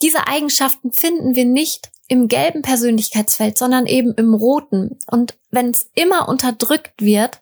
Diese 0.00 0.26
Eigenschaften 0.26 0.92
finden 0.92 1.34
wir 1.34 1.44
nicht 1.44 1.90
im 2.10 2.26
gelben 2.26 2.62
Persönlichkeitsfeld, 2.62 3.56
sondern 3.56 3.86
eben 3.86 4.12
im 4.14 4.34
roten. 4.34 4.98
Und 5.06 5.36
wenn 5.52 5.70
es 5.70 5.88
immer 5.94 6.28
unterdrückt 6.28 7.00
wird, 7.00 7.40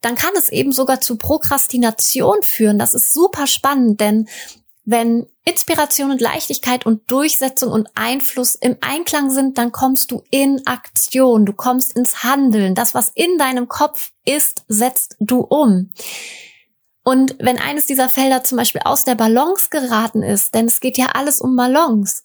dann 0.00 0.16
kann 0.16 0.32
es 0.36 0.48
eben 0.48 0.72
sogar 0.72 1.00
zu 1.00 1.16
Prokrastination 1.16 2.42
führen. 2.42 2.80
Das 2.80 2.94
ist 2.94 3.12
super 3.12 3.46
spannend, 3.46 4.00
denn 4.00 4.28
wenn 4.84 5.28
Inspiration 5.44 6.10
und 6.10 6.20
Leichtigkeit 6.20 6.84
und 6.84 7.08
Durchsetzung 7.12 7.70
und 7.70 7.88
Einfluss 7.94 8.56
im 8.56 8.76
Einklang 8.80 9.30
sind, 9.30 9.56
dann 9.56 9.70
kommst 9.70 10.10
du 10.10 10.24
in 10.30 10.66
Aktion, 10.66 11.46
du 11.46 11.52
kommst 11.52 11.94
ins 11.94 12.24
Handeln. 12.24 12.74
Das, 12.74 12.94
was 12.94 13.08
in 13.14 13.38
deinem 13.38 13.68
Kopf 13.68 14.10
ist, 14.24 14.64
setzt 14.66 15.14
du 15.20 15.42
um. 15.42 15.90
Und 17.04 17.36
wenn 17.38 17.58
eines 17.58 17.86
dieser 17.86 18.08
Felder 18.08 18.42
zum 18.42 18.58
Beispiel 18.58 18.80
aus 18.84 19.04
der 19.04 19.14
Balance 19.14 19.68
geraten 19.70 20.24
ist, 20.24 20.56
denn 20.56 20.66
es 20.66 20.80
geht 20.80 20.98
ja 20.98 21.10
alles 21.14 21.40
um 21.40 21.54
Balance, 21.54 22.22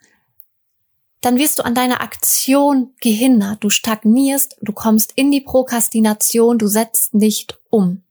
dann 1.22 1.38
wirst 1.38 1.60
du 1.60 1.66
an 1.66 1.76
deiner 1.76 2.02
Aktion 2.02 2.94
gehindert. 3.02 3.64
Du 3.64 3.70
stagnierst, 3.70 4.58
du 4.62 4.72
kommst 4.72 5.14
in 5.16 5.32
die 5.32 5.42
Prokrastination, 5.42 6.58
du 6.58 6.68
setzt 6.68 7.14
nicht 7.14 7.60
um. 7.70 8.04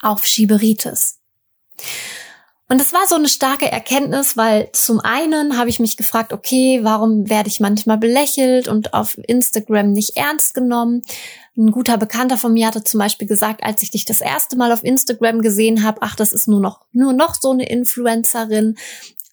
Auf 0.00 0.24
Schieberitis. 0.24 1.18
Und 2.68 2.80
es 2.80 2.92
war 2.92 3.06
so 3.06 3.14
eine 3.14 3.28
starke 3.28 3.70
Erkenntnis, 3.70 4.36
weil 4.36 4.70
zum 4.72 4.98
einen 4.98 5.56
habe 5.56 5.70
ich 5.70 5.78
mich 5.78 5.96
gefragt, 5.96 6.32
okay, 6.32 6.80
warum 6.82 7.30
werde 7.30 7.48
ich 7.48 7.60
manchmal 7.60 7.96
belächelt 7.96 8.66
und 8.66 8.92
auf 8.92 9.16
Instagram 9.28 9.92
nicht 9.92 10.16
ernst 10.16 10.52
genommen? 10.52 11.02
Ein 11.56 11.70
guter 11.70 11.96
Bekannter 11.96 12.36
von 12.36 12.52
mir 12.52 12.66
hatte 12.66 12.82
zum 12.82 12.98
Beispiel 12.98 13.28
gesagt, 13.28 13.62
als 13.62 13.82
ich 13.82 13.92
dich 13.92 14.04
das 14.04 14.20
erste 14.20 14.56
Mal 14.56 14.72
auf 14.72 14.82
Instagram 14.82 15.42
gesehen 15.42 15.84
habe, 15.84 15.98
ach, 16.02 16.16
das 16.16 16.32
ist 16.32 16.48
nur 16.48 16.60
noch, 16.60 16.80
nur 16.92 17.12
noch 17.12 17.36
so 17.40 17.52
eine 17.52 17.68
Influencerin. 17.68 18.76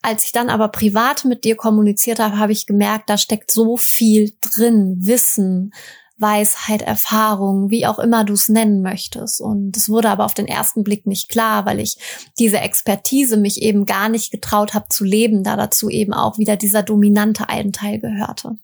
Als 0.03 0.25
ich 0.25 0.33
dann 0.33 0.50
aber 0.50 0.67
privat 0.67 1.24
mit 1.24 1.45
dir 1.45 1.55
kommuniziert 1.55 2.19
habe, 2.19 2.38
habe 2.38 2.51
ich 2.51 2.67
gemerkt, 2.67 3.10
da 3.10 3.17
steckt 3.17 3.50
so 3.51 3.77
viel 3.77 4.33
drin, 4.41 4.98
Wissen, 5.00 5.74
Weisheit, 6.17 6.81
Erfahrung, 6.81 7.69
wie 7.69 7.88
auch 7.88 8.00
immer 8.00 8.25
du 8.25 8.33
es 8.33 8.50
nennen 8.50 8.81
möchtest. 8.81 9.39
Und 9.39 9.77
es 9.77 9.88
wurde 9.88 10.10
aber 10.10 10.25
auf 10.25 10.33
den 10.33 10.45
ersten 10.45 10.83
Blick 10.83 11.07
nicht 11.07 11.29
klar, 11.29 11.65
weil 11.65 11.79
ich 11.79 11.98
diese 12.38 12.60
Expertise 12.60 13.38
mich 13.38 13.62
eben 13.62 13.86
gar 13.86 14.10
nicht 14.10 14.29
getraut 14.29 14.74
habe 14.74 14.88
zu 14.89 15.05
leben, 15.05 15.41
da 15.43 15.55
dazu 15.55 15.89
eben 15.89 16.13
auch 16.13 16.38
wieder 16.38 16.57
dieser 16.57 16.83
dominante 16.83 17.48
Anteil 17.48 18.00
gehörte. 18.00 18.57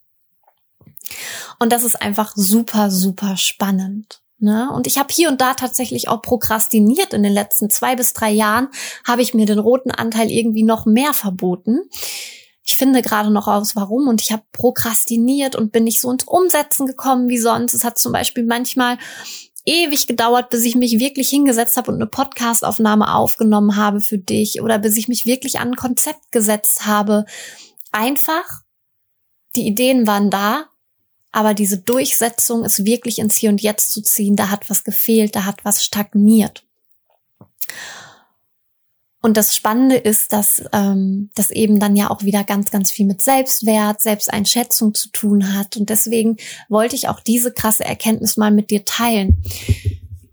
Und 1.57 1.71
das 1.71 1.83
ist 1.85 2.01
einfach 2.01 2.33
super, 2.35 2.91
super 2.91 3.37
spannend. 3.37 4.21
Ne? 4.39 4.71
Und 4.73 4.87
ich 4.87 4.97
habe 4.97 5.09
hier 5.11 5.29
und 5.29 5.41
da 5.41 5.53
tatsächlich 5.53 6.07
auch 6.07 6.21
prokrastiniert. 6.21 7.13
In 7.13 7.23
den 7.23 7.33
letzten 7.33 7.69
zwei 7.69 7.95
bis 7.95 8.13
drei 8.13 8.31
Jahren 8.31 8.69
habe 9.05 9.21
ich 9.21 9.33
mir 9.33 9.45
den 9.45 9.59
roten 9.59 9.91
Anteil 9.91 10.31
irgendwie 10.31 10.63
noch 10.63 10.85
mehr 10.85 11.13
verboten 11.13 11.81
ich 12.69 12.77
finde 12.77 13.01
gerade 13.01 13.31
noch 13.31 13.47
aus, 13.47 13.75
warum 13.75 14.07
und 14.07 14.21
ich 14.21 14.31
habe 14.31 14.43
prokrastiniert 14.51 15.55
und 15.55 15.71
bin 15.71 15.85
nicht 15.85 15.99
so 15.99 16.11
ins 16.11 16.23
Umsetzen 16.25 16.85
gekommen 16.85 17.27
wie 17.27 17.39
sonst. 17.39 17.73
Es 17.73 17.83
hat 17.83 17.97
zum 17.97 18.11
Beispiel 18.11 18.43
manchmal 18.45 18.99
ewig 19.65 20.05
gedauert, 20.05 20.51
bis 20.51 20.63
ich 20.65 20.75
mich 20.75 20.99
wirklich 20.99 21.29
hingesetzt 21.29 21.77
habe 21.77 21.91
und 21.91 21.97
eine 21.97 22.05
Podcastaufnahme 22.05 23.15
aufgenommen 23.15 23.75
habe 23.75 24.01
für 24.01 24.19
dich 24.19 24.61
oder 24.61 24.77
bis 24.77 24.97
ich 24.97 25.07
mich 25.07 25.25
wirklich 25.25 25.59
an 25.59 25.69
ein 25.69 25.75
Konzept 25.77 26.31
gesetzt 26.31 26.85
habe. 26.85 27.25
Einfach, 27.91 28.61
die 29.55 29.65
Ideen 29.65 30.05
waren 30.05 30.29
da, 30.29 30.68
aber 31.31 31.53
diese 31.53 31.77
Durchsetzung 31.77 32.63
ist 32.63 32.85
wirklich 32.85 33.19
ins 33.19 33.35
Hier 33.35 33.49
und 33.49 33.61
Jetzt 33.61 33.91
zu 33.91 34.01
ziehen, 34.01 34.35
da 34.35 34.49
hat 34.49 34.69
was 34.69 34.83
gefehlt, 34.83 35.35
da 35.35 35.45
hat 35.45 35.63
was 35.63 35.83
stagniert. 35.83 36.63
Und 39.21 39.35
das 39.35 39.53
Spannende 39.53 39.97
ist, 39.97 40.31
dass 40.31 40.63
ähm, 40.71 41.29
das 41.35 41.51
eben 41.51 41.79
dann 41.79 41.95
ja 41.97 42.09
auch 42.09 42.23
wieder 42.23 42.45
ganz, 42.45 42.71
ganz 42.71 42.89
viel 42.89 43.05
mit 43.05 43.21
Selbstwert, 43.21 44.01
Selbsteinschätzung 44.01 44.93
zu 44.93 45.09
tun 45.09 45.53
hat. 45.53 45.75
Und 45.75 45.89
deswegen 45.89 46.37
wollte 46.69 46.95
ich 46.95 47.09
auch 47.09 47.19
diese 47.19 47.51
krasse 47.51 47.83
Erkenntnis 47.83 48.37
mal 48.37 48.51
mit 48.51 48.71
dir 48.71 48.85
teilen. 48.85 49.43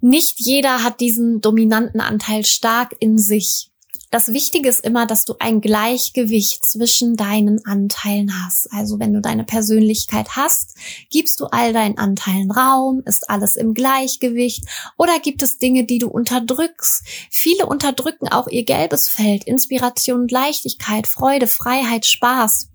Nicht 0.01 0.39
jeder 0.39 0.85
hat 0.85 1.01
diesen 1.01 1.41
dominanten 1.41 2.01
Anteil 2.01 2.45
stark 2.45 2.95
in 3.01 3.19
sich 3.19 3.73
das 4.11 4.29
Wichtige 4.29 4.69
ist 4.69 4.85
immer, 4.85 5.07
dass 5.07 5.25
du 5.25 5.35
ein 5.39 5.61
Gleichgewicht 5.61 6.65
zwischen 6.65 7.17
deinen 7.17 7.65
Anteilen 7.67 8.45
hast. 8.45 8.73
Also 8.73 8.99
wenn 9.01 9.13
du 9.13 9.21
deine 9.21 9.45
Persönlichkeit 9.45 10.37
hast, 10.37 10.75
gibst 11.11 11.41
du 11.41 11.47
all 11.47 11.73
deinen 11.73 11.99
Anteilen 11.99 12.51
Raum, 12.51 13.03
ist 13.05 13.29
alles 13.29 13.57
im 13.57 13.75
Gleichgewicht 13.75 14.65
oder 14.97 15.19
gibt 15.19 15.43
es 15.43 15.59
Dinge, 15.59 15.85
die 15.85 15.99
du 15.99 16.09
unterdrückst? 16.09 17.05
Viele 17.31 17.67
unterdrücken 17.67 18.29
auch 18.29 18.49
ihr 18.49 18.65
gelbes 18.65 19.09
Feld, 19.09 19.45
Inspiration 19.45 20.29
Leichtigkeit, 20.29 21.07
Freude, 21.07 21.47
Freiheit, 21.47 22.07
Spaß 22.07 22.69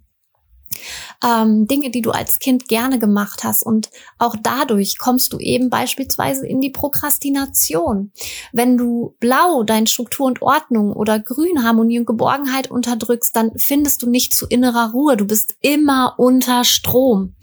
ähm, 1.24 1.68
Dinge, 1.68 1.92
die 1.92 2.02
du 2.02 2.12
als 2.12 2.40
Kind 2.40 2.68
gerne 2.68 3.00
gemacht 3.00 3.44
hast. 3.44 3.64
Und 3.64 3.90
auch 4.18 4.36
dadurch 4.42 4.98
kommst 4.98 5.34
du 5.34 5.40
eben 5.40 5.70
beispielsweise 5.70 6.48
in 6.48 6.62
die 6.62 6.70
Prokrastination. 6.70 8.12
Wenn 8.52 8.78
du 8.78 9.16
blau 9.20 9.64
dein 9.64 9.88
Struktur 9.88 10.28
und 10.28 10.42
Ordnung 10.42 10.94
oder 10.94 11.20
grün 11.20 11.64
Harmonie 11.64 12.00
und 12.00 12.06
Geborgenheit 12.06 12.70
unterdrückst, 12.70 13.36
dann 13.36 13.52
findest 13.58 14.02
du 14.02 14.10
nicht 14.10 14.34
zu 14.34 14.48
innerer 14.48 14.92
Ruhe. 14.92 15.18
Du 15.18 15.26
bist 15.26 15.56
immer 15.62 16.16
unter 16.18 16.64
Strom. 16.64 17.36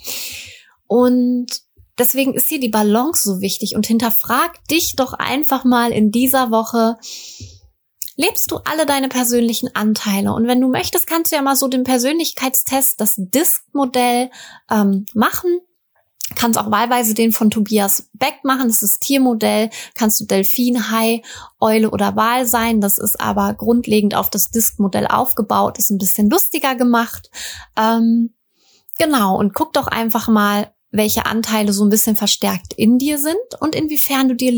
Und 0.87 1.63
deswegen 1.99 2.35
ist 2.35 2.49
hier 2.49 2.61
die 2.61 2.69
Balance 2.69 3.23
so 3.23 3.41
wichtig 3.41 3.75
und 3.75 3.87
hinterfrag 3.87 4.65
dich 4.69 4.95
doch 4.97 5.13
einfach 5.13 5.65
mal 5.65 5.93
in 5.93 6.11
dieser 6.11 6.51
Woche, 6.51 6.97
lebst 8.19 8.51
du 8.51 8.59
alle 8.65 8.85
deine 8.85 9.09
persönlichen 9.09 9.75
Anteile. 9.75 10.33
Und 10.33 10.49
wenn 10.49 10.61
du 10.61 10.69
möchtest, 10.69 11.07
kannst 11.07 11.31
du 11.31 11.37
ja 11.37 11.43
mal 11.43 11.57
so 11.57 11.69
den 11.69 11.85
Persönlichkeitstest, 11.85 13.01
das 13.01 13.15
DISC-Modell 13.17 14.31
ähm, 14.71 15.07
machen. 15.15 15.61
Kannst 16.35 16.59
auch 16.59 16.71
wahlweise 16.71 17.15
den 17.15 17.33
von 17.33 17.49
Tobias 17.49 18.11
Beck 18.13 18.41
machen. 18.43 18.67
Das 18.67 18.83
ist 18.83 19.01
Tiermodell. 19.01 19.71
Kannst 19.95 20.21
du 20.21 20.27
Delfin, 20.27 20.91
Hai, 20.91 21.23
Eule 21.61 21.91
oder 21.91 22.17
Wal 22.17 22.47
sein. 22.47 22.81
Das 22.81 22.99
ist 22.99 23.21
aber 23.21 23.55
grundlegend 23.55 24.17
auf 24.17 24.29
das 24.29 24.51
Disk-Modell 24.51 25.07
aufgebaut. 25.07 25.79
Ist 25.79 25.91
ein 25.91 25.99
bisschen 25.99 26.29
lustiger 26.29 26.75
gemacht. 26.75 27.31
Ähm, 27.77 28.35
genau. 28.99 29.39
Und 29.39 29.55
guck 29.55 29.73
doch 29.73 29.87
einfach 29.87 30.27
mal, 30.27 30.75
welche 30.91 31.27
Anteile 31.27 31.73
so 31.73 31.85
ein 31.85 31.91
bisschen 31.91 32.17
verstärkt 32.17 32.73
in 32.75 32.99
dir 32.99 33.19
sind 33.19 33.37
und 33.61 33.75
inwiefern 33.75 34.29
du 34.29 34.35
dir 34.35 34.53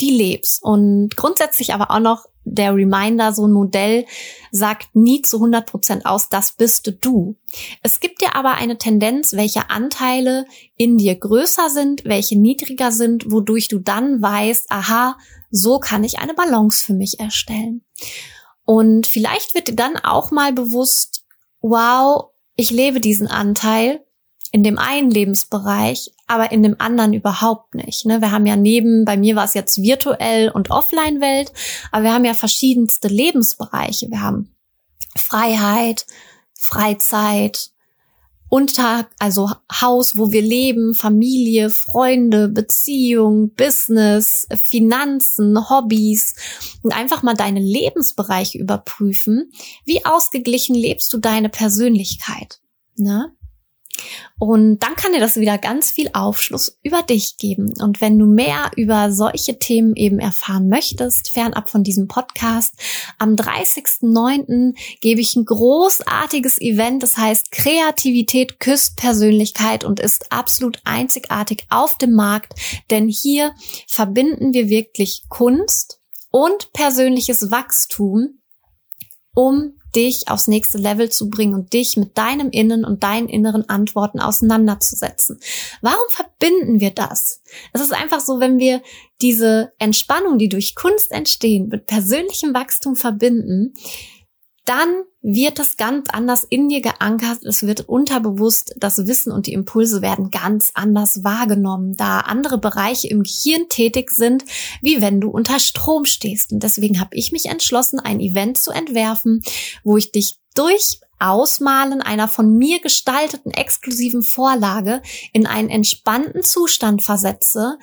die 0.00 0.10
lebst. 0.10 0.62
Und 0.62 1.16
grundsätzlich 1.16 1.72
aber 1.74 1.90
auch 1.90 2.00
noch 2.00 2.24
der 2.44 2.74
Reminder, 2.74 3.32
so 3.32 3.46
ein 3.46 3.52
Modell 3.52 4.04
sagt 4.52 4.94
nie 4.94 5.22
zu 5.22 5.36
100 5.36 5.66
Prozent 5.66 6.06
aus, 6.06 6.28
das 6.28 6.52
bist 6.52 6.92
du. 7.00 7.36
Es 7.82 8.00
gibt 8.00 8.20
dir 8.20 8.36
aber 8.36 8.54
eine 8.54 8.78
Tendenz, 8.78 9.32
welche 9.32 9.68
Anteile 9.70 10.46
in 10.76 10.96
dir 10.96 11.16
größer 11.16 11.70
sind, 11.70 12.04
welche 12.04 12.38
niedriger 12.38 12.92
sind, 12.92 13.30
wodurch 13.30 13.68
du 13.68 13.78
dann 13.78 14.22
weißt, 14.22 14.66
aha, 14.70 15.16
so 15.50 15.78
kann 15.80 16.04
ich 16.04 16.18
eine 16.18 16.34
Balance 16.34 16.84
für 16.84 16.94
mich 16.94 17.18
erstellen. 17.18 17.84
Und 18.64 19.06
vielleicht 19.06 19.54
wird 19.54 19.68
dir 19.68 19.76
dann 19.76 19.96
auch 19.96 20.30
mal 20.30 20.52
bewusst, 20.52 21.24
wow, 21.60 22.30
ich 22.54 22.70
lebe 22.70 23.00
diesen 23.00 23.26
Anteil 23.26 24.05
in 24.52 24.62
dem 24.62 24.78
einen 24.78 25.10
Lebensbereich, 25.10 26.12
aber 26.26 26.52
in 26.52 26.62
dem 26.62 26.76
anderen 26.78 27.12
überhaupt 27.12 27.74
nicht. 27.74 28.06
Ne? 28.06 28.20
Wir 28.20 28.32
haben 28.32 28.46
ja 28.46 28.56
neben, 28.56 29.04
bei 29.04 29.16
mir 29.16 29.36
war 29.36 29.44
es 29.44 29.54
jetzt 29.54 29.80
virtuell 29.82 30.50
und 30.50 30.70
Offline-Welt, 30.70 31.52
aber 31.92 32.04
wir 32.04 32.12
haben 32.14 32.24
ja 32.24 32.34
verschiedenste 32.34 33.08
Lebensbereiche. 33.08 34.10
Wir 34.10 34.20
haben 34.20 34.54
Freiheit, 35.16 36.06
Freizeit, 36.58 37.70
unter, 38.48 39.08
also 39.18 39.50
Haus, 39.72 40.16
wo 40.16 40.30
wir 40.30 40.42
leben, 40.42 40.94
Familie, 40.94 41.70
Freunde, 41.70 42.48
Beziehung, 42.48 43.50
Business, 43.54 44.46
Finanzen, 44.62 45.68
Hobbys 45.68 46.36
und 46.82 46.94
einfach 46.94 47.22
mal 47.22 47.34
deine 47.34 47.60
Lebensbereiche 47.60 48.58
überprüfen. 48.58 49.50
Wie 49.84 50.04
ausgeglichen 50.04 50.76
lebst 50.76 51.12
du 51.12 51.18
deine 51.18 51.48
Persönlichkeit? 51.48 52.60
Ne? 52.96 53.35
Und 54.38 54.80
dann 54.80 54.96
kann 54.96 55.12
dir 55.12 55.20
das 55.20 55.36
wieder 55.36 55.56
ganz 55.56 55.90
viel 55.90 56.10
Aufschluss 56.12 56.78
über 56.82 57.02
dich 57.02 57.38
geben. 57.38 57.72
Und 57.80 58.00
wenn 58.00 58.18
du 58.18 58.26
mehr 58.26 58.70
über 58.76 59.10
solche 59.10 59.58
Themen 59.58 59.96
eben 59.96 60.18
erfahren 60.18 60.68
möchtest, 60.68 61.30
fernab 61.30 61.70
von 61.70 61.82
diesem 61.82 62.06
Podcast, 62.06 62.74
am 63.18 63.34
30.09. 63.34 64.74
gebe 65.00 65.20
ich 65.22 65.36
ein 65.36 65.46
großartiges 65.46 66.60
Event, 66.60 67.02
das 67.02 67.16
heißt 67.16 67.50
Kreativität 67.50 68.60
küsst 68.60 68.96
Persönlichkeit 68.96 69.84
und 69.84 70.00
ist 70.00 70.30
absolut 70.30 70.80
einzigartig 70.84 71.64
auf 71.70 71.96
dem 71.96 72.12
Markt, 72.12 72.54
denn 72.90 73.08
hier 73.08 73.54
verbinden 73.86 74.52
wir 74.52 74.68
wirklich 74.68 75.22
Kunst 75.28 76.00
und 76.30 76.72
persönliches 76.74 77.50
Wachstum, 77.50 78.40
um 79.34 79.78
dich 79.96 80.28
aufs 80.28 80.46
nächste 80.46 80.78
Level 80.78 81.08
zu 81.08 81.30
bringen 81.30 81.54
und 81.54 81.72
dich 81.72 81.96
mit 81.96 82.16
deinem 82.18 82.50
Innen 82.50 82.84
und 82.84 83.02
deinen 83.02 83.28
inneren 83.28 83.68
Antworten 83.68 84.20
auseinanderzusetzen. 84.20 85.40
Warum 85.80 86.06
verbinden 86.10 86.80
wir 86.80 86.90
das? 86.90 87.42
Es 87.72 87.80
ist 87.80 87.94
einfach 87.94 88.20
so, 88.20 88.38
wenn 88.38 88.58
wir 88.58 88.82
diese 89.22 89.72
Entspannung, 89.78 90.36
die 90.38 90.50
durch 90.50 90.74
Kunst 90.74 91.10
entstehen, 91.10 91.68
mit 91.68 91.86
persönlichem 91.86 92.52
Wachstum 92.52 92.94
verbinden, 92.94 93.74
dann 94.66 95.04
wird 95.28 95.58
es 95.58 95.76
ganz 95.76 96.08
anders 96.12 96.46
in 96.48 96.68
dir 96.68 96.80
geankert. 96.80 97.42
Es 97.42 97.66
wird 97.66 97.88
unterbewusst, 97.88 98.74
das 98.76 99.08
Wissen 99.08 99.32
und 99.32 99.48
die 99.48 99.54
Impulse 99.54 100.00
werden 100.00 100.30
ganz 100.30 100.70
anders 100.74 101.24
wahrgenommen, 101.24 101.96
da 101.96 102.20
andere 102.20 102.58
Bereiche 102.58 103.08
im 103.08 103.24
Gehirn 103.24 103.68
tätig 103.68 104.12
sind, 104.12 104.44
wie 104.82 105.00
wenn 105.00 105.20
du 105.20 105.28
unter 105.30 105.58
Strom 105.58 106.04
stehst. 106.04 106.52
Und 106.52 106.62
deswegen 106.62 107.00
habe 107.00 107.16
ich 107.16 107.32
mich 107.32 107.46
entschlossen, 107.46 107.98
ein 107.98 108.20
Event 108.20 108.58
zu 108.58 108.70
entwerfen, 108.70 109.42
wo 109.82 109.96
ich 109.96 110.12
dich 110.12 110.38
durch 110.54 111.00
Ausmalen 111.18 112.02
einer 112.02 112.28
von 112.28 112.56
mir 112.56 112.80
gestalteten 112.80 113.50
exklusiven 113.50 114.22
Vorlage 114.22 115.02
in 115.32 115.46
einen 115.46 115.70
entspannten 115.70 116.42
Zustand 116.42 117.02
versetze 117.02 117.78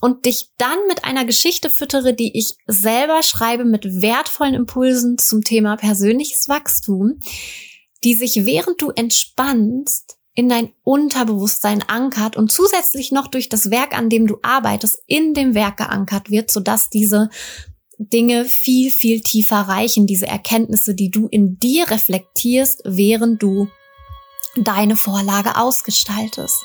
und 0.00 0.24
dich 0.24 0.50
dann 0.58 0.78
mit 0.88 1.04
einer 1.04 1.24
Geschichte 1.24 1.70
füttere, 1.70 2.14
die 2.14 2.36
ich 2.36 2.56
selber 2.66 3.22
schreibe 3.22 3.64
mit 3.64 4.02
wertvollen 4.02 4.54
Impulsen 4.54 5.18
zum 5.18 5.42
Thema 5.42 5.76
persönliches 5.76 6.48
Wachstum, 6.48 7.20
die 8.04 8.14
sich 8.14 8.44
während 8.44 8.80
du 8.80 8.90
entspannst 8.90 10.18
in 10.34 10.48
dein 10.48 10.72
Unterbewusstsein 10.84 11.82
ankert 11.82 12.36
und 12.36 12.52
zusätzlich 12.52 13.10
noch 13.10 13.26
durch 13.26 13.48
das 13.48 13.70
Werk, 13.72 13.98
an 13.98 14.08
dem 14.08 14.28
du 14.28 14.38
arbeitest, 14.42 15.02
in 15.06 15.34
dem 15.34 15.54
Werk 15.54 15.78
geankert 15.78 16.30
wird, 16.30 16.50
sodass 16.52 16.90
diese 16.90 17.28
Dinge 17.98 18.44
viel, 18.44 18.90
viel 18.90 19.20
tiefer 19.20 19.60
reichen, 19.62 20.06
diese 20.06 20.26
Erkenntnisse, 20.26 20.94
die 20.94 21.10
du 21.10 21.26
in 21.28 21.58
dir 21.58 21.90
reflektierst, 21.90 22.82
während 22.84 23.42
du 23.42 23.68
deine 24.56 24.96
Vorlage 24.96 25.56
ausgestaltest. 25.56 26.64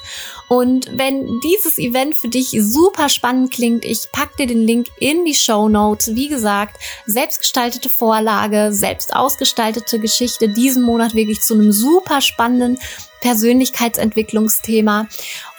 Und 0.50 0.89
wenn 0.98 1.39
dieses 1.43 1.78
Event 1.78 2.15
für 2.15 2.28
dich 2.28 2.56
super 2.60 3.10
spannend 3.10 3.52
klingt, 3.52 3.86
ich 3.86 4.08
pack 4.12 4.36
dir 4.38 4.48
den 4.48 4.65
Link 4.65 4.88
in 5.00 5.26
die 5.26 5.36
Show 5.36 5.69
Notes. 5.69 6.15
Wie 6.15 6.28
gesagt, 6.28 6.78
selbstgestaltete 7.06 7.89
Vorlage, 7.89 8.72
selbst 8.72 9.15
ausgestaltete 9.15 10.00
Geschichte, 10.00 10.50
diesen 10.50 10.84
Monat 10.84 11.13
wirklich 11.13 11.41
zu 11.41 11.54
einem 11.56 11.72
super 11.72 12.22
spannenden 12.22 12.80
Persönlichkeitsentwicklungsthema. 13.22 15.08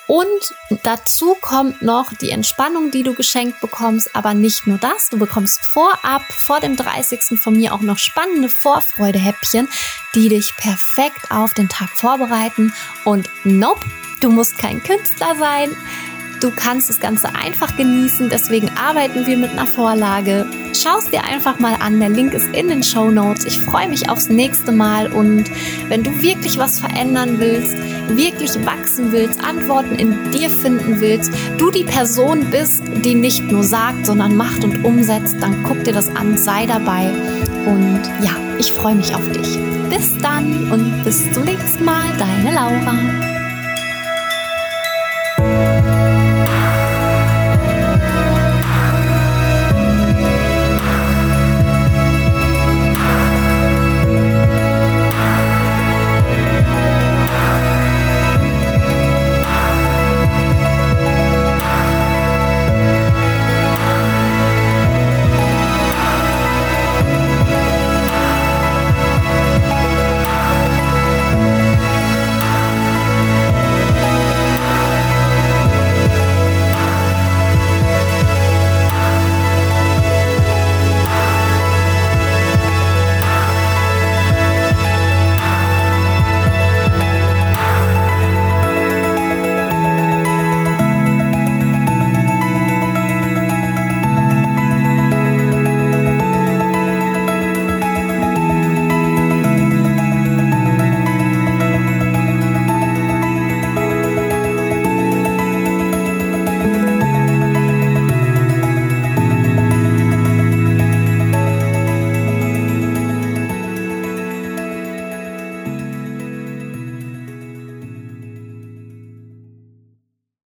Und 0.06 0.54
dazu 0.82 1.34
kommt 1.40 1.80
noch 1.80 2.12
die 2.12 2.30
Entspannung, 2.30 2.90
die 2.90 3.02
du 3.02 3.14
geschenkt 3.14 3.60
bekommst, 3.60 4.14
aber 4.14 4.34
nicht 4.34 4.66
nur 4.66 4.78
das. 4.78 5.08
Du 5.08 5.18
bekommst 5.18 5.64
vorab, 5.64 6.22
vor 6.30 6.60
dem 6.60 6.76
30. 6.76 7.38
von 7.40 7.54
mir 7.54 7.72
auch 7.72 7.80
noch 7.80 7.98
spannende 7.98 8.48
Vorfreudehäppchen, 8.48 9.68
die 10.14 10.28
dich 10.28 10.54
perfekt 10.56 11.30
auf 11.30 11.54
den 11.54 11.68
Tag 11.68 11.88
vorbereiten. 11.90 12.74
Und 13.04 13.30
nope, 13.44 13.80
du 14.20 14.30
musst 14.30 14.58
kein 14.58 14.82
Künstler 14.82 15.36
sein. 15.36 15.74
Du 16.44 16.50
kannst 16.50 16.90
das 16.90 17.00
Ganze 17.00 17.35
einfach 17.35 17.74
genießen, 17.74 18.28
deswegen 18.28 18.68
arbeiten 18.76 19.26
wir 19.26 19.38
mit 19.38 19.52
einer 19.52 19.66
Vorlage. 19.66 20.44
Schau 20.74 20.98
es 20.98 21.09
dir 21.09 21.24
einfach 21.24 21.59
mal 21.59 21.74
an, 21.80 21.98
der 22.00 22.11
Link 22.11 22.35
ist 22.35 22.54
in 22.54 22.68
den 22.68 22.83
Show 22.83 23.11
Notes. 23.11 23.46
Ich 23.46 23.59
freue 23.59 23.88
mich 23.88 24.11
aufs 24.11 24.28
nächste 24.28 24.70
Mal 24.70 25.11
und 25.11 25.44
wenn 25.88 26.02
du 26.02 26.11
wirklich 26.20 26.59
was 26.59 26.80
verändern 26.80 27.40
willst, 27.40 27.74
wirklich 28.14 28.62
wachsen 28.66 29.11
willst, 29.11 29.42
Antworten 29.42 29.94
in 29.94 30.30
dir 30.33 30.50
finden 30.50 31.00
willst, 31.00 31.33
du 31.57 31.70
die 31.70 31.85
Person 31.85 32.50
bist, 32.50 32.83
die 33.02 33.14
nicht 33.14 33.50
nur 33.50 33.62
sagt, 33.62 34.04
sondern 34.04 34.37
macht 34.37 34.64
und 34.64 34.85
umsetzt, 34.85 35.37
dann 35.40 35.62
guck 35.62 35.83
dir 35.85 35.94
das 35.94 36.14
an, 36.14 36.37
sei 36.37 36.66
dabei 36.66 37.11
und 37.64 38.02
ja, 38.22 38.37
ich 38.59 38.70
freue 38.70 38.96
mich 38.96 39.14
auf 39.14 39.26
dich. 39.30 39.59
Bis 39.88 40.14
dann 40.18 40.70
und 40.70 41.04
bis 41.04 41.33
zum 41.33 41.44
nächsten 41.44 41.87
Mal, 41.87 42.04
deine 42.18 42.54
Laura. 42.54 43.34